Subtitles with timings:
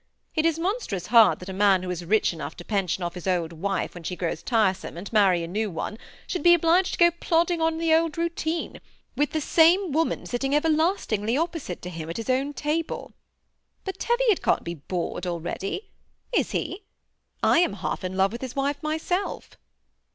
[0.33, 3.27] It is monstrous hard that a man who is rich enough to pension off his
[3.27, 6.97] old wife when she grows tiresome, and marry a new one, should be obliged to
[6.97, 8.81] go plodding on in the old routine,
[9.15, 13.13] with the same woman sitting everlastingly opposite to him at his own table.
[13.83, 15.91] But Teviot can't be bored already.
[16.33, 16.81] Is he?
[17.43, 19.51] I am half in love with his wife myself."